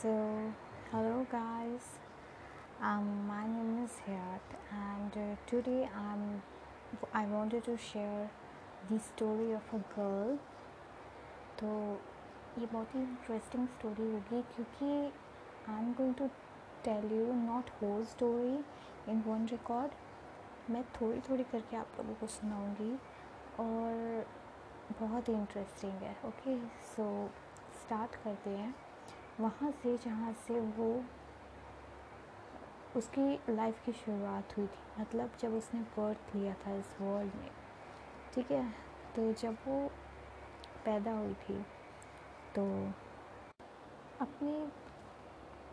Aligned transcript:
So, 0.00 0.10
hello 0.90 1.26
guys, 1.30 1.86
um, 2.80 3.26
my 3.26 3.46
name 3.46 3.84
is 3.84 3.90
Hayat, 4.06 4.54
and 4.72 5.12
uh, 5.14 5.36
today 5.46 5.90
I'm 5.94 6.40
I 7.12 7.26
wanted 7.26 7.64
to 7.64 7.76
share 7.76 8.30
the 8.88 8.98
story 8.98 9.52
of 9.58 9.74
a 9.74 9.82
girl. 9.94 10.38
तो 11.60 11.68
ये 12.58 12.66
बहुत 12.72 12.94
ही 12.94 13.00
interesting 13.02 13.66
story 13.68 14.10
होगी 14.12 14.42
क्योंकि 14.54 14.90
I 15.72 15.82
am 15.82 15.92
going 15.94 16.14
to 16.18 16.28
tell 16.84 17.12
you 17.12 17.32
not 17.44 17.70
whole 17.82 18.04
story 18.16 18.58
in 19.12 19.22
one 19.26 19.46
record 19.52 20.70
मैं 20.72 20.84
थोड़ी 21.00 21.20
थोड़ी 21.30 21.44
करके 21.52 21.76
आप 21.76 21.98
लोगों 21.98 22.14
को 22.20 22.26
सुनाऊँगी 22.40 22.94
और 23.64 24.24
बहुत 25.00 25.28
ही 25.28 25.34
इंटरेस्टिंग 25.34 26.02
है 26.02 26.16
ओके 26.28 26.58
सो 26.94 27.04
स्टार्ट 27.82 28.22
करते 28.24 28.50
हैं। 28.50 28.74
वहाँ 29.40 29.70
से 29.82 29.96
जहाँ 29.96 30.32
से 30.46 30.60
वो 30.60 30.86
उसकी 32.96 33.54
लाइफ 33.54 33.82
की 33.86 33.92
शुरुआत 33.92 34.56
हुई 34.56 34.66
थी 34.66 35.00
मतलब 35.00 35.32
जब 35.40 35.54
उसने 35.54 35.80
बर्थ 35.96 36.34
लिया 36.36 36.54
था 36.54 36.74
इस 36.76 36.94
वर्ल्ड 37.00 37.34
में, 37.34 37.50
ठीक 38.34 38.50
है? 38.50 38.64
तो 39.16 39.32
जब 39.32 39.56
वो 39.66 39.78
पैदा 40.84 41.12
हुई 41.12 41.34
थी 41.44 41.60
तो 42.54 42.64
अपने 44.20 44.52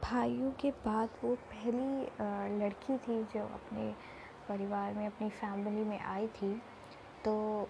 भाइयों 0.04 0.52
के 0.52 0.72
बाद 0.86 1.10
वो 1.24 1.36
पहली 1.36 2.60
लड़की 2.60 2.98
थी 2.98 3.24
जो 3.34 3.44
अपने 3.44 3.94
परिवार 4.50 4.94
में, 4.94 5.06
अपनी 5.08 5.30
फैमिली 5.30 5.84
में 5.84 6.00
आई 6.00 6.28
थी 6.28 6.54
तो 7.26 7.70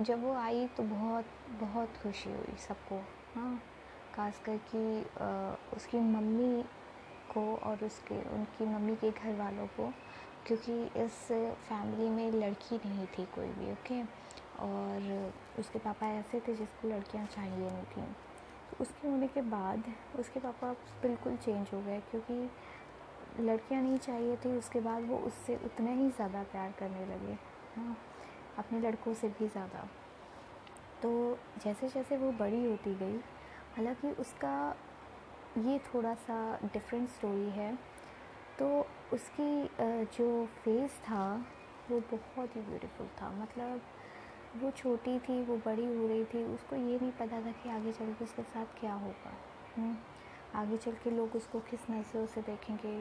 जब 0.00 0.22
वो 0.22 0.34
आई 0.34 0.66
तो 0.66 0.82
बहुत 0.82 1.24
बहुत 1.60 1.96
खुशी 2.02 2.32
हुई 2.32 2.56
सबको 2.58 3.00
हाँ। 3.34 3.69
खासकर 4.14 4.56
कि 4.70 4.82
उसकी 5.76 5.98
मम्मी 6.00 6.62
को 7.32 7.42
और 7.56 7.84
उसके, 7.84 8.20
उनकी 8.30 8.64
मम्मी 8.66 8.94
के 8.96 9.10
घर 9.10 9.34
वालों 9.36 9.66
को, 9.76 9.92
क्योंकि 10.46 10.82
इस 11.02 11.20
फैमिली 11.68 12.08
में 12.10 12.30
लड़की 12.32 12.76
नहीं 12.78 13.06
थी 13.08 13.24
कोई 13.34 13.48
भी 13.48 13.70
ओके 13.72 14.02
और 14.60 15.32
उसके 15.58 15.78
पापा 15.78 16.06
ऐसे 16.10 16.40
थे 16.40 16.54
जिसको 16.54 16.88
लड़कियाँ 16.88 17.26
चाहिए 17.26 17.56
नहीं 17.58 17.82
थी। 17.86 18.02
तो 18.02 18.76
उसके 18.80 19.08
होने 19.08 19.28
के 19.28 19.42
बाद 19.50 19.84
उसके 20.18 20.40
पापा 20.40 20.72
बिल्कुल 21.02 21.36
चेंज 21.36 21.70
हो 21.74 21.80
गए, 21.80 22.00
क्योंकि 22.10 22.50
लड़कियाँ 23.40 23.82
नहीं 23.82 23.98
चाहिए 23.98 24.36
थी, 24.36 24.56
उसके 24.58 24.80
बाद 24.80 25.08
वो 25.08 25.18
उससे 25.18 25.56
उतना 25.64 25.90
ही 25.92 26.08
ज़्यादा 26.10 26.42
प्यार 26.52 26.72
करने 26.78 27.06
लगे 27.06 27.38
हाँ 27.76 27.96
अपने 28.58 28.80
लड़कों 28.80 29.14
से 29.14 29.28
भी 29.30 29.48
ज़्यादा। 29.48 29.88
तो 31.02 31.38
जैसे 31.64 31.88
जैसे 31.88 32.16
वो 32.16 32.30
बड़ी 32.38 32.64
होती 32.64 32.94
गई 32.94 33.18
हालाँकि 33.76 34.10
उसका 34.20 34.54
ये 35.58 35.78
थोड़ा 35.86 36.14
सा 36.16 36.38
डिफरेंट 36.64 37.08
स्टोरी 37.08 37.50
है। 37.50 37.74
तो 38.58 38.68
उसकी 39.12 39.68
जो 40.16 40.46
फेस 40.64 40.98
था 41.04 41.24
वो 41.90 42.00
बहुत 42.12 42.56
ही 42.56 42.60
ब्यूटीफुल 42.60 43.06
था। 43.20 43.30
मतलब 43.32 43.80
वो 44.56 44.70
छोटी 44.70 45.18
थी 45.18 45.42
वो 45.44 45.56
बड़ी 45.66 45.84
हो 45.86 46.06
रही 46.08 46.24
थी 46.24 46.44
उसको 46.44 46.76
ये 46.76 46.98
नहीं 46.98 47.12
पता 47.12 47.40
था 47.40 47.52
कि 47.52 47.70
आगे 47.70 47.92
चल 47.92 48.12
के 48.12 48.24
उसके 48.24 48.42
साथ 48.42 48.78
क्या 48.80 48.92
होगा। 48.94 49.32
हम्म, 49.76 49.96
आगे 50.54 50.76
चल 50.76 50.92
के 51.04 51.10
लोग 51.10 51.36
उसको 51.36 51.60
किस 51.70 51.90
नज़रों 51.90 52.26
से 52.26 52.42
देखेंगे 52.42 52.96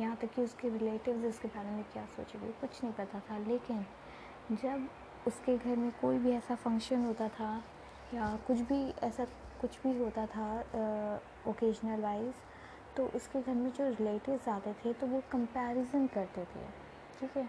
यहाँ 0.00 0.16
तक 0.16 0.32
कि 0.34 0.42
उसके 0.42 0.68
रिलेटिव्स 0.68 1.24
उसके 1.24 1.48
बारे 1.48 1.70
में 1.70 1.84
क्या 1.92 2.04
सोचेंगे 2.06 2.52
कुछ 2.60 2.82
नहीं 2.84 2.92
पता 2.94 3.20
था। 3.20 3.38
लेकिन 3.38 3.84
जब 4.52 4.88
उसके 5.26 5.56
घर 5.58 5.76
में 5.76 5.90
कोई 6.00 6.18
भी 6.18 6.30
ऐसा 6.32 6.54
फ़ंक्शन 6.54 7.04
होता 7.04 7.28
था 7.28 7.50
या 8.14 8.36
कुछ 8.46 8.60
भी 8.68 8.82
ऐसा 9.02 9.24
कुछ 9.60 9.78
भी 9.82 9.96
होता 9.98 10.26
था 10.26 10.48
ओकेजनल 11.48 12.00
वाइज 12.02 12.34
तो 12.96 13.06
उसके 13.16 13.40
घर 13.42 13.54
में 13.54 13.70
जो 13.72 13.88
रिलेटिव्स 13.88 14.48
आते 14.48 14.72
थे 14.84 14.92
तो 14.92 15.06
वो 15.06 15.22
कंपैरिजन 15.32 16.06
करते 16.14 16.44
थे, 16.44 16.66
ठीक 17.20 17.36
है? 17.36 17.48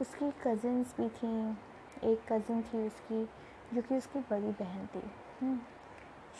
उसकी 0.00 0.30
कज़न्स 0.42 0.94
भी 0.96 1.08
थी, 1.10 1.30
एक 2.04 2.22
कज़न 2.32 2.62
थी 2.62 2.86
उसकी, 2.86 3.24
जो 3.74 3.82
कि 3.82 3.96
उसकी 3.96 4.18
बड़ी 4.30 4.50
बहन 4.60 4.86
थी 4.94 5.02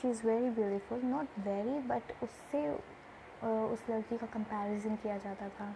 she 0.00 0.08
is 0.10 0.26
very 0.26 0.50
beautiful 0.50 1.00
not 1.04 1.38
very 1.40 1.78
but 1.88 2.12
उससे 2.22 2.68
उस 3.72 3.84
लड़की 3.90 4.16
का 4.16 4.26
कंपैरिजन 4.28 4.96
किया 4.96 5.16
जाता 5.18 5.48
था, 5.50 5.74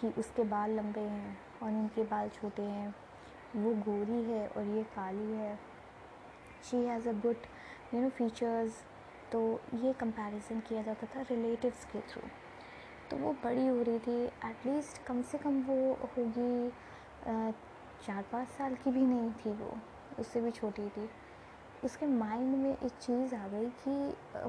कि 0.00 0.08
उसके 0.18 0.44
बाल 0.46 0.70
लंबे 0.70 1.00
हैं 1.00 1.38
और 1.62 1.70
इनके 1.70 2.02
बाल 2.10 2.28
छोटे 2.30 2.62
हैं। 2.62 2.94
वो 3.56 3.74
गोरी 3.82 4.22
है 4.24 4.46
और 4.48 4.66
ये 4.66 4.82
काली 4.94 5.32
है। 5.32 5.54
She 6.70 6.76
has 6.86 7.08
a 7.08 7.12
good 7.22 7.46
you 7.94 8.00
know 8.00 8.08
features 8.08 8.72
तो 9.32 9.40
ये 9.74 9.92
कंपैरिजन 9.92 10.60
किया 10.60 10.82
जाता 10.82 11.06
था 11.14 11.22
रिलेटिव्स 11.30 11.84
के 11.92 12.00
थ्रू 12.10 12.22
तो 13.10 13.16
वो 13.16 13.32
बड़ी 13.44 13.66
हो 13.66 13.82
रही 13.82 13.98
थी 13.98 14.24
एटलीस्ट 14.48 15.02
कम 15.06 15.22
से 15.22 15.38
कम 15.38 15.60
वो 15.62 15.76
होगी 16.02 16.70
चार 18.06 18.24
पाँच 18.32 18.48
साल 18.48 18.74
की 18.74 18.90
भी 18.90 19.00
नहीं 19.00 19.30
थी 19.30 19.52
वो, 19.52 19.76
उससे 20.18 20.40
भी 20.40 20.50
छोटी 20.50 20.88
थी। 20.88 21.08
उसके 21.84 22.06
माइंड 22.06 22.56
में 22.56 22.70
एक 22.70 22.92
चीज़ 22.92 23.34
आ 23.34 23.46
गई 23.48 23.68
कि 23.82 23.90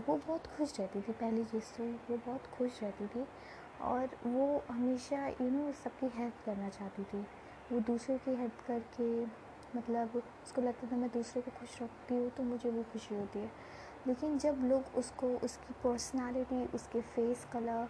वो 0.07 0.15
बहुत 0.17 0.47
खुश 0.57 0.79
रहती 0.79 1.01
थी 1.01 1.11
पहली 1.11 1.43
चीज़ 1.43 1.73
तो 1.77 1.83
वो 1.83 2.17
बहुत 2.17 2.47
खुश 2.57 2.79
रहती 2.83 3.07
थी 3.07 3.25
और 3.81 4.17
वो 4.25 4.63
हमेशा 4.69 5.27
यू 5.27 5.49
नो 5.49 5.71
सबकी 5.83 6.07
हेल्प 6.17 6.45
करना 6.45 6.69
चाहती 6.69 7.03
थी। 7.03 7.25
वो 7.71 7.79
दूसरे 7.87 8.17
की 8.17 8.35
हेल्प 8.35 8.63
करके 8.67 9.25
मतलब 9.75 10.15
उसको 10.17 10.61
लगता 10.61 10.87
था 10.91 10.95
मैं 10.95 11.09
दूसरे 11.09 11.41
को 11.41 11.51
खुश 11.59 11.81
रखती 11.81 12.15
हूँ 12.15 12.29
तो 12.29 12.43
मुझे 12.43 12.71
भी 12.71 12.83
खुशी 12.83 13.15
होती 13.15 13.39
है। 13.39 13.51
लेकिन 14.07 14.37
जब 14.37 14.63
लोग 14.63 14.97
उसको, 14.97 15.27
उसकी 15.37 15.73
पर्सनालिटी 15.83 16.63
उसके 16.75 17.01
फेस 17.01 17.45
कलर 17.53 17.87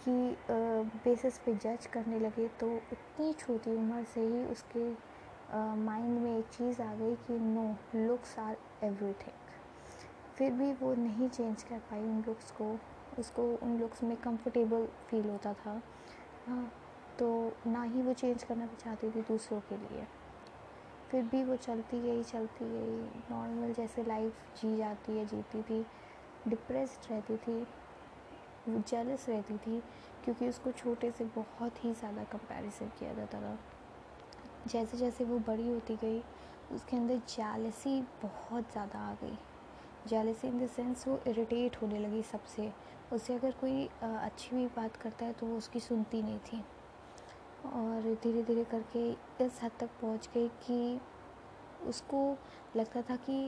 की 0.00 0.36
बेसिस 1.04 1.38
पे 1.38 1.54
जज 1.56 1.86
करने 1.92 2.18
लगे 2.20 2.48
तो 2.60 2.70
इतनी 2.92 3.32
छोटी 3.34 3.76
उम्र 3.76 4.04
से 4.14 4.20
ही 4.22 4.44
उसके 4.46 4.90
माइंड 5.76 6.18
में 6.20 6.38
एक 6.38 6.48
चीज़ 6.48 6.82
आ 6.82 6.94
गई 6.94 7.14
कि 7.26 7.38
नो 7.38 7.64
लुक्स 7.96 8.38
आर 8.38 8.56
एवरीथिंग 8.84 9.36
फिर 10.36 10.52
भी 10.52 10.72
वो 10.72 10.94
नहीं 10.94 11.28
चेंज 11.28 11.62
कर 11.62 11.78
पाई 11.90 12.00
उन 12.00 12.22
लुक्स 12.26 12.50
को। 12.50 12.76
उसको 13.18 13.42
उन 13.56 13.78
लुक्स 13.78 14.02
में 14.02 14.16
कंफर्टेबल 14.16 14.86
फील 15.08 15.28
होता 15.30 15.52
था। 15.54 15.80
हाँ 16.46 16.70
तो 17.18 17.30
ना 17.66 17.82
ही 17.82 18.02
वो 18.02 18.12
चेंज 18.12 18.42
करना 18.42 18.66
चाहती 18.74 19.10
थी 19.10 19.20
दूसरों 19.22 19.60
के 19.60 19.76
लिए। 19.76 20.06
फिर 21.10 21.22
भी 21.24 21.42
वो 21.44 21.56
चलती 21.56 22.00
गई 22.00 22.22
चलती 22.22 22.64
गई 22.64 22.96
नॉर्मल 23.30 23.72
जैसे 23.74 24.02
लाइफ 24.04 24.60
जी 24.62 24.76
जाती 24.76 25.16
है, 25.18 25.24
जीती 25.26 25.62
थी। 25.62 25.84
डिप्रेस्ड 26.48 27.10
रहती 27.10 27.36
थी। 27.36 27.66
जेलस 28.68 29.28
रहती 29.28 29.56
थी, 29.56 29.80
क्योंकि 30.24 30.48
उसको 30.48 30.72
छोटे 30.72 31.10
से 31.10 31.24
बहुत 31.36 31.84
ही 31.84 31.92
ज़्यादा 31.92 32.24
कंपैरिजन 32.24 32.88
किया 32.98 33.12
जाता 33.14 33.40
था। 33.40 33.58
जैसे 34.66 34.96
जैसे 34.96 35.24
वो 35.24 35.38
बड़ी 35.38 35.68
होती 35.68 35.96
गई, 35.96 36.22
उसके 36.72 36.96
अंदर 36.96 37.16
जेलसी 37.28 38.00
बहुत 38.22 38.72
ज़्यादा 38.72 38.98
आ 39.00 39.14
गई। 39.22 39.38
जेलसी 40.06 40.48
इन 40.48 40.58
द 40.58 40.68
सेंस 40.68 41.06
वो 41.08 41.18
इरिटेट 41.26 41.82
होने 41.82 41.98
लगी 41.98 42.22
सबसे। 42.22 42.72
उससे 43.12 43.34
अगर 43.34 43.50
कोई 43.60 43.88
अच्छी 44.02 44.56
भी 44.56 44.66
बात 44.76 44.96
करता 44.96 45.26
है 45.26 45.32
तो 45.32 45.46
वो 45.46 45.56
उसकी 45.56 45.80
सुनती 45.80 46.22
नहीं 46.22 46.38
थी। 46.42 46.62
और 47.66 48.02
धीरे 48.22 48.42
धीरे 48.42 48.64
करके 48.64 49.10
इस 49.44 49.60
हद 49.62 49.70
तक 49.80 49.90
पहुँच 50.00 50.28
गई 50.34 50.48
कि 50.66 51.00
उसको 51.86 52.20
लगता 52.76 53.02
था 53.02 53.16
कि 53.28 53.38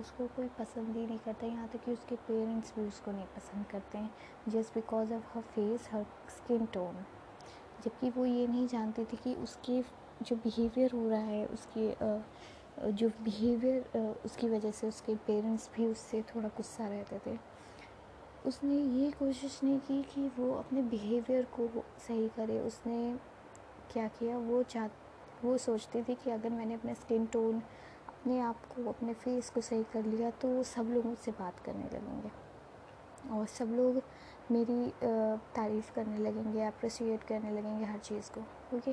उसको 0.00 0.26
कोई 0.36 0.48
पसंद 0.58 0.96
ही 0.96 1.06
नहीं 1.06 1.18
करता, 1.18 1.46
यहाँ 1.46 1.68
तक 1.68 1.84
कि 1.84 1.92
उसके 1.92 2.16
पेरेंट्स 2.16 2.74
भी 2.76 2.86
उसको 2.88 3.12
नहीं 3.12 3.26
पसंद 3.36 3.66
करते 3.70 3.98
हैं 3.98 4.10
just 4.48 4.74
because 4.74 5.12
of 5.14 5.30
her 5.34 5.42
face 5.54 5.88
her 5.92 6.04
skin 6.30 6.66
tone 6.74 7.04
जबकि 7.84 8.10
वो 8.10 8.24
ये 8.26 8.46
नहीं 8.46 8.66
जानती 8.68 9.04
थी 9.04 9.16
कि 9.16 9.34
उसके 9.34 9.80
जो 10.22 10.36
बिहेवियर 10.36 10.92
हो 10.92 11.08
रहा 11.08 11.20
है, 11.20 11.46
उसकी 11.46 11.88
जो 12.92 13.08
बिहेवियर 13.24 14.18
उसकी 14.24 14.48
वजह 14.48 14.70
से 14.70 14.88
उसके 14.88 15.14
पेरेंट्स 15.26 15.68
भी 15.76 15.86
उससे 15.86 16.22
थोड़ा 16.34 16.48
गुस्सा 16.48 16.86
रहते 16.88 17.18
थे। 17.26 17.38
उसने 18.46 18.74
ये 18.74 19.10
कोशिश 19.10 19.60
नहीं 19.64 19.78
की 19.80 20.02
कि 20.04 20.28
वो 20.38 20.52
अपने 20.54 20.82
बिहेवियर 20.84 21.44
को 21.58 21.68
सही 22.06 22.28
करे, 22.28 22.58
उसने 22.60 23.14
क्या 23.92 24.06
किया, 24.08 24.36
वो 24.38 24.62
चाह, 24.64 24.86
वो 25.44 25.56
सोचती 25.58 26.02
थी 26.02 26.14
कि 26.14 26.30
अगर 26.30 26.50
मैंने 26.50 26.74
अपने 26.74 26.94
स्किन 26.94 27.26
टोन 27.26 27.60
अपने 28.08 28.38
आप 28.40 28.64
को, 28.66 28.88
अपने 28.88 29.14
फेस 29.14 29.50
को 29.50 29.60
सही 29.60 29.82
कर 29.92 30.04
लिया 30.04 30.30
तो 30.32 30.48
वो 30.48 30.62
सब 30.64 30.90
लोग 30.90 31.06
मुझसे 31.06 31.30
बात 31.32 31.60
करने 31.60 31.84
लगेंगे। 31.86 32.30
और 33.30 33.46
सब 33.48 33.72
लोग 33.72 34.02
मेरी 34.52 34.92
तारीफ़ 35.54 35.92
करने 35.94 36.18
लगेंगे 36.18 36.62
अप्रिसिएट 36.64 37.24
करने 37.24 37.50
लगेंगे 37.50 37.84
हर 37.84 37.98
चीज़ 37.98 38.30
को 38.30 38.40
ओके 38.76 38.92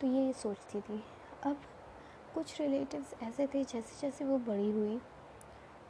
तो 0.00 0.06
ये 0.06 0.32
सोचती 0.32 0.80
थी। 0.80 1.02
अब 1.44 1.60
कुछ 2.34 2.60
रिलेटिव्स 2.60 3.14
ऐसे 3.22 3.46
थे, 3.46 3.62
जैसे 3.64 4.00
जैसे 4.00 4.24
वो 4.24 4.38
बड़ी 4.38 4.70
हुई, 4.70 5.00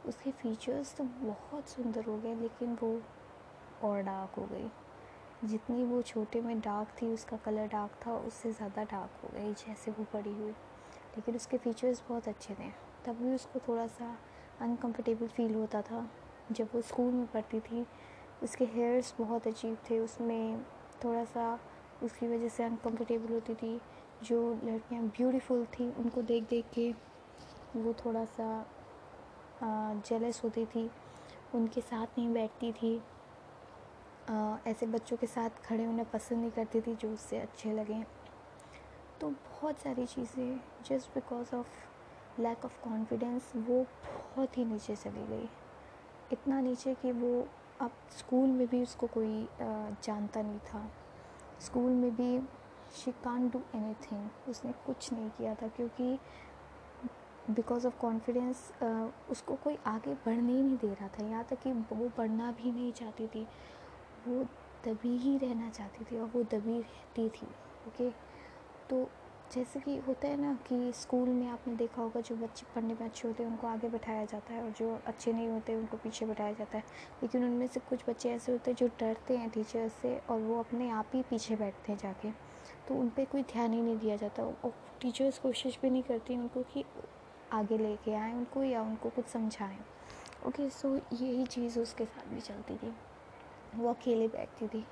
उसके 0.07 0.31
फीचर्स 0.31 0.95
तो 0.97 1.03
बहुत 1.03 1.69
सुंदर 1.69 2.05
हो 2.05 2.17
गए, 2.17 2.35
लेकिन 2.35 2.77
वो 2.81 2.99
और 3.83 4.01
डार्क 4.01 4.39
हो 4.39 4.45
गई। 4.51 4.69
जितनी 5.43 5.83
वो 5.83 6.01
छोटे 6.01 6.41
में 6.41 6.59
डार्क 6.59 6.89
थी, 7.01 7.07
उसका 7.07 7.37
कलर 7.37 7.67
डार्क 7.67 7.91
था, 8.05 8.13
उससे 8.17 8.51
ज़्यादा 8.51 8.83
डार्क 8.83 9.19
हो 9.23 9.29
गई 9.33 9.53
जैसे 9.55 9.91
वो 9.91 10.05
बड़ी 10.13 10.33
हुई। 10.33 10.51
लेकिन 11.15 11.35
उसके 11.35 11.57
फीचर्स 11.57 12.01
बहुत 12.09 12.27
अच्छे 12.27 12.53
थे। 12.53 12.69
तब 13.05 13.21
भी 13.21 13.33
उसको 13.35 13.59
थोड़ा 13.59 13.85
सा 13.87 14.15
अनकम्फर्टेबल 14.61 15.27
फील 15.27 15.55
होता 15.55 15.81
था। 15.81 16.09
जब 16.51 16.69
वो 16.75 16.81
स्कूल 16.81 17.13
में 17.13 17.25
पढ़ती 17.27 17.59
थी, 17.59 17.85
उसके 18.43 18.65
हेयर्स 18.65 19.13
बहुत 19.19 19.47
अजीब 19.47 19.77
थे। 19.89 19.99
उसमें 19.99 20.61
थोड़ा 21.03 21.23
सा 21.25 21.59
उसकी 22.03 22.27
वजह 22.27 22.49
से 22.49 22.63
अनकम्फर्टेबल 22.63 23.33
होती 23.33 23.55
थी। 23.55 23.79
जो 24.23 24.39
लड़कियाँ 24.63 25.03
ब्यूटीफुल 25.03 25.65
थी, 25.65 25.89
उनको 25.91 26.21
देख 26.21 26.49
देख 26.49 26.65
के 26.73 26.91
वो 27.75 27.93
थोड़ा 28.05 28.25
सा 28.25 28.65
जेलस 29.63 30.41
होती 30.43 30.65
थी। 30.65 30.89
उनके 31.55 31.81
साथ 31.81 32.17
नहीं 32.17 32.33
बैठती 32.33 32.71
थी। 32.71 33.01
ऐसे 34.29 34.85
बच्चों 34.85 35.17
के 35.17 35.27
साथ 35.27 35.63
खड़े 35.65 35.83
होना 35.83 36.03
पसंद 36.13 36.39
नहीं 36.39 36.51
करती 36.51 36.81
थी 36.81 36.95
जो 36.95 37.11
उससे 37.13 37.37
अच्छे 37.39 37.73
लगें। 37.73 38.03
तो 39.21 39.29
बहुत 39.29 39.79
सारी 39.79 40.05
चीज़ें 40.05 40.59
just 40.89 41.13
because 41.13 41.55
of 41.55 42.41
lack 42.41 42.65
of 42.65 42.79
confidence 42.83 43.51
वो 43.55 43.81
बहुत 44.05 44.57
ही 44.57 44.65
नीचे 44.65 44.95
चली 44.95 45.25
गई। 45.27 45.49
इतना 46.31 46.59
नीचे 46.61 46.93
कि 46.93 47.11
वो 47.11 47.47
अब 47.81 47.91
स्कूल 48.17 48.49
में 48.49 48.67
भी 48.67 48.81
उसको 48.83 49.07
कोई 49.07 49.47
जानता 49.61 50.41
नहीं 50.41 50.59
था। 50.67 50.89
स्कूल 51.61 51.91
में 51.91 52.15
भी 52.15 52.39
she 52.95 53.11
can't 53.23 53.49
do 53.49 53.61
any 53.75 53.93
thing 54.03 54.49
उसने 54.49 54.71
कुछ 54.85 55.11
नहीं 55.13 55.29
किया 55.29 55.55
था 55.55 55.67
क्योंकि 55.67 56.17
बिकॉज़ 57.49 57.87
ऑफ़ 57.87 57.97
कॉन्फिडेंस 57.99 58.71
उसको 59.31 59.55
कोई 59.63 59.77
आगे 59.87 60.13
बढ़ने 60.25 60.51
ही 60.53 60.63
नहीं 60.63 60.77
दे 60.77 60.93
रहा 60.93 61.07
था। 61.09 61.25
यहाँ 61.25 61.43
तक 61.49 61.59
कि 61.63 61.71
वो 61.71 62.11
बढ़ना 62.17 62.51
भी 62.51 62.71
नहीं 62.71 62.91
चाहती 62.93 63.27
थी। 63.27 63.45
वो 64.27 64.43
दबी 64.87 65.17
ही 65.17 65.37
रहना 65.37 65.69
चाहती 65.69 66.03
थी 66.03 66.19
और 66.19 66.29
वो 66.35 66.43
दबी 66.43 66.79
रहती 66.79 67.29
थी, 67.29 67.47
ओके? 67.87 68.09
तो 68.89 69.07
जैसे 69.55 69.79
कि 69.79 69.95
होता 69.97 70.27
है 70.27 70.41
ना 70.41 70.53
कि 70.67 70.91
स्कूल 70.95 71.29
में 71.29 71.47
आपने 71.47 71.75
देखा 71.75 72.01
होगा 72.01 72.21
जो 72.21 72.35
बच्चे 72.35 72.65
पढ़ने 72.75 72.93
में 72.93 73.05
अच्छे 73.05 73.27
होते 73.27 73.43
हैं, 73.43 73.49
उनको 73.49 73.67
आगे 73.67 73.89
बैठाया 73.89 74.25
जाता 74.25 74.53
है 74.53 74.63
और 74.63 74.69
जो 74.69 74.99
अच्छे 75.07 75.33
नहीं 75.33 75.47
होते 75.49 75.75
उनको 75.75 75.97
पीछे 75.97 76.25
बैठाया 76.25 76.53
जाता 76.53 76.77
है। 76.77 76.83
लेकिन 77.21 77.43
उनमें 77.43 77.67
से 77.67 77.79
कुछ 77.79 78.03
बच्चे 78.09 78.29
ऐसे 78.29 78.51
होते 78.51 78.71
हैं 78.71 78.77
जो 78.77 78.87
डरते 78.87 79.37
हैं 79.37 79.49
टीचर्स 79.49 79.93
से 79.93 80.15
और 80.29 80.39
वो 80.39 80.59
अपने 80.59 80.89
आप 80.89 81.11
ही 81.13 81.21
पीछे 81.21 81.55
बैठते 81.55 81.91
हैं 81.91 81.99
जाके। 81.99 82.31
तो 82.87 82.95
उन 82.95 83.09
पर 83.09 83.25
कोई 83.25 83.43
ध्यान 83.43 83.73
ही 83.73 83.81
नहीं 83.81 83.97
दिया 83.97 84.15
जाता 84.15 84.43
और 84.43 84.73
टीचर्स 85.01 85.39
कोशिश 85.39 85.79
भी 85.81 85.89
नहीं 85.89 86.03
करती 86.03 86.37
उनको 86.37 86.63
कि 86.63 86.85
आगे 87.53 87.77
लेके 87.77 88.13
आएँ 88.13 88.33
उनको 88.33 88.63
या 88.63 88.81
उनको 88.81 89.09
कुछ 89.09 89.25
समझाएँ, 89.25 89.77
ओके? 90.47 90.69
सो 90.69 90.95
यही 90.95 91.45
चीज़ 91.45 91.79
उसके 91.79 92.05
साथ 92.05 92.33
भी 92.33 92.41
चलती 92.41 92.75
थी। 92.75 92.93
वो 93.75 93.89
अकेले 93.89 94.27
बैठती 94.27 94.67
थी 94.67 94.85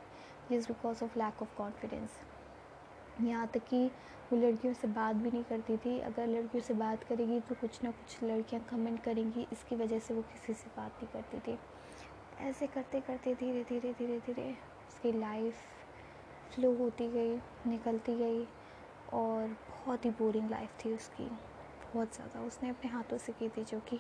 just 0.52 0.68
because 0.68 1.04
of 1.04 1.18
lack 1.20 1.42
of 1.42 1.56
confidence 1.58 2.20
यहाँ 3.22 3.48
तक 3.48 3.64
कि 3.70 3.86
वो 4.32 4.38
लड़कियों 4.38 4.74
से 4.74 4.88
बात 4.88 5.16
भी 5.16 5.30
नहीं 5.32 5.44
करती 5.44 5.78
थी। 5.78 6.00
अगर 6.00 6.28
लड़कियों 6.28 6.62
से 6.64 6.74
बात 6.74 7.04
करेगी 7.04 7.40
तो 7.40 7.56
कुछ 7.56 7.84
ना 7.84 7.92
कुछ 7.92 8.24
लड़कियाँ 8.24 8.64
कमेंट 8.70 9.00
करेंगी, 9.04 9.48
इसकी 9.54 9.76
वजह 9.76 10.00
से 10.00 10.14
वो 10.14 10.22
किसी 10.24 10.54
से 10.54 10.70
बात 10.78 10.92
नहीं 10.94 11.08
करती 11.14 11.40
थी। 11.48 11.58
ऐसे 12.40 12.68
करते 12.68 13.00
करते 13.02 13.34
धीरे 13.36 13.64
धीरे 13.70 13.94
धीरे 13.94 14.20
धीरे 14.26 14.50
उसकी 14.88 15.12
लाइफ 15.12 15.56
फ्लो 16.52 16.74
होती 16.76 17.08
गई, 17.08 17.36
निकलती 17.68 18.16
गई 18.18 18.46
और 19.14 19.48
बहुत 19.70 20.06
ही 20.06 20.10
बोरिंग 20.20 20.50
लाइफ 20.52 20.78
थी 20.86 20.94
उसकी। 20.94 21.30
बहुत 21.86 22.16
ज़्यादा 22.16 22.42
उसने 22.42 22.70
अपने 22.70 22.92
हाथों 22.92 23.18
से 23.18 23.34
की 23.34 23.50
थी 23.50 23.64
जो 23.64 23.80
कि। 23.80 24.00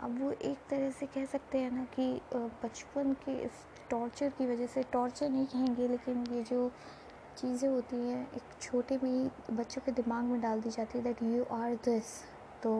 अब 0.00 0.18
वो 0.20 0.30
एक 0.32 0.58
तरह 0.70 0.90
से 0.90 1.06
कह 1.06 1.24
सकते 1.26 1.58
हैं 1.58 1.70
ना 1.70 1.84
कि 1.94 2.10
बचपन 2.34 3.12
के 3.24 3.32
इस 3.42 3.64
टॉर्चर 3.92 4.28
की 4.28 4.46
वजह 4.46 4.66
से 4.66 4.82
टॉर्चर 4.82 5.28
नहीं 5.28 5.46
कहेंगे 5.46 5.88
लेकिन 5.88 6.24
ये 6.32 6.42
जो 6.42 6.70
चीज़ें 7.38 7.68
होती 7.68 7.96
हैं 7.96 8.20
एक 8.36 8.60
छोटे 8.62 8.98
में 9.02 9.10
ही 9.10 9.54
बच्चों 9.54 9.80
के 9.80 9.92
दिमाग 9.92 10.24
में 10.24 10.40
डाल 10.40 10.60
दी 10.60 10.70
जाती 10.70 10.98
है 10.98 11.04
दैट 11.04 11.22
यू 11.22 11.44
आर 11.52 11.74
दिस 11.84 12.16
तो 12.62 12.72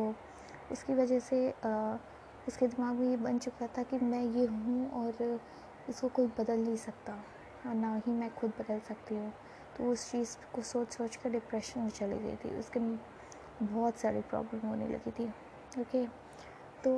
उसकी 0.73 0.95
वजह 0.95 1.19
से 1.19 1.49
आ, 1.51 1.97
उसके 2.49 2.67
दिमाग 2.67 2.95
में 2.95 3.09
ये 3.11 3.17
बन 3.17 3.39
चुका 3.39 3.67
था 3.67 3.83
कि 3.83 3.99
मैं 4.05 4.23
ये 4.23 4.47
हूँ 4.47 4.91
और 5.01 5.41
इसको 5.89 6.09
कोई 6.09 6.27
बदल 6.39 6.59
नहीं 6.59 6.77
सकता 6.77 7.13
और 7.67 7.75
ना 7.75 7.95
ही 8.07 8.13
मैं 8.13 8.31
खुद 8.35 8.53
बदल 8.61 8.79
सकती 8.79 9.15
हूँ। 9.15 9.33
तो 9.79 9.91
उस 9.93 10.11
चीज़ 10.11 10.37
को 10.55 10.63
सोच 10.63 10.93
सोच 10.93 11.17
कर 11.17 11.31
डिप्रेशन 11.31 11.81
में 11.81 11.91
चली 11.91 12.19
गई 12.19 12.37
थी। 12.37 12.59
उसके 12.59 12.81
बहुत 13.63 13.97
सारी 13.97 14.21
प्रॉब्लम 14.21 14.67
होने 14.69 14.89
लगी 14.89 15.11
थी। 15.11 15.29
ओके 15.81 16.07
तो 16.85 16.93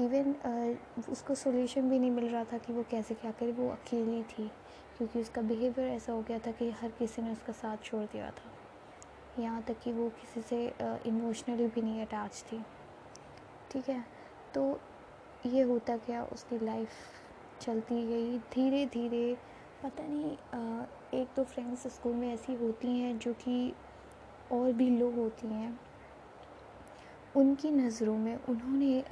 इवन 0.00 0.76
उसको 1.08 1.34
सोल्यूशन 1.34 1.88
भी 1.90 1.98
नहीं 1.98 2.10
मिल 2.10 2.28
रहा 2.28 2.44
था 2.44 2.58
कि 2.58 2.72
वो 2.72 2.84
कैसे 2.90 3.14
क्या 3.14 3.30
करे, 3.30 3.52
वो 3.52 3.68
अकेली 3.70 4.22
थी। 4.22 4.50
क्योंकि 4.98 5.20
उसका 5.20 5.42
बिहेवियर 5.42 5.88
ऐसा 5.88 6.12
हो 6.12 6.22
गया 6.22 6.38
था 6.38 6.50
कि 6.52 6.70
हर 6.70 6.90
किसी 6.90 7.22
ने 7.22 7.32
उसका 7.32 7.52
साथ 7.52 7.84
छोड़ 7.84 8.02
दिया 8.02 8.30
था। 8.30 9.42
यहाँ 9.42 9.62
तक 9.62 9.80
कि 9.80 9.92
वो 9.92 10.08
किसी 10.10 10.42
से 10.42 10.66
इमोशनली 11.06 11.66
भी 11.66 11.82
नहीं 11.82 12.02
अटैच 12.02 12.44
थी। 12.52 12.60
ठीक 13.70 13.88
है? 13.88 14.04
तो 14.54 14.80
ये 15.46 15.62
होता 15.62 15.96
गया 15.96 16.24
उसकी 16.24 16.58
लाइफ 16.58 16.88
चलती 17.60 18.06
गई। 18.06 18.38
धीरे 18.52 18.84
धीरे 18.86 19.36
पता 19.82 20.04
नहीं 20.06 20.30
एक 21.20 21.28
दो 21.36 21.44
फ्रेंड्स 21.44 21.86
स्कूल 21.86 22.14
में 22.14 22.32
ऐसी 22.34 22.54
होती 22.54 22.98
हैं 22.98 23.18
जो 23.18 23.32
कि 23.34 23.72
और 24.52 24.72
भी 24.72 24.88
लो 24.90 25.10
होती 25.12 25.46
हैं। 25.46 25.78
उनकी 27.36 27.70
नज़रों 27.70 28.16
में 28.16 28.34
उन्होंने 28.48 29.04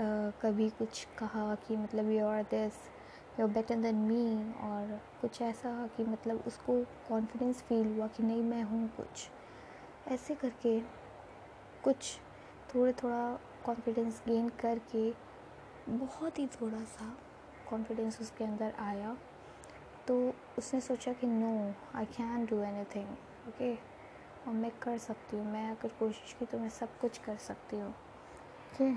कभी 0.43 0.69
कुछ 0.71 1.07
कहा 1.19 1.55
कि 1.67 1.77
मतलब 1.77 2.11
you 2.11 2.27
are 2.27 2.43
this 2.51 2.75
you 3.39 3.47
are 3.47 3.53
better 3.53 3.77
than 3.83 3.95
me 4.01 4.53
और 4.63 5.01
कुछ 5.21 5.41
ऐसा 5.43 5.71
कि 5.97 6.05
मतलब 6.05 6.43
उसको 6.47 6.77
कॉन्फिडेंस 7.09 7.63
फील 7.63 7.87
हुआ 7.87 8.07
कि 8.07 8.23
नहीं, 8.23 8.43
मैं 8.43 8.63
हूँ 8.63 8.89
कुछ। 8.97 9.29
ऐसे 10.13 10.35
करके 10.35 10.79
कुछ 11.85 12.19
थोड़ा 12.75 12.93
थोड़ा 12.93 13.39
कॉन्फिडेंस 13.65 14.23
गेन 14.29 14.49
करके 14.61 15.11
बहुत 15.89 16.39
ही 16.39 16.47
थोड़ा 16.61 16.85
सा 16.89 17.13
कॉन्फिडेंस 17.71 18.21
उसके 18.21 18.45
अंदर 18.45 18.73
आया। 18.81 19.17
तो 20.09 20.19
उसने 20.59 20.81
सोचा 20.81 21.13
कि 21.13 21.27
no 21.27 21.53
I 21.97 22.05
can 22.17 22.47
do 22.47 22.63
anything 22.95 23.09
okay 23.49 23.75
और 23.75 24.55
मैं 24.55 24.71
कर 24.83 24.99
सकती 24.99 25.37
हूँ, 25.37 25.53
मैं 25.53 25.69
अगर 25.71 25.89
कोशिश 25.99 26.37
की 26.39 26.47
तो 26.47 26.59
मैं 26.59 26.69
सब 26.71 26.99
कुछ 27.01 27.19
कर 27.19 27.37
सकती 27.41 27.77
हूँ। 27.77 27.95
ओके 28.73 28.89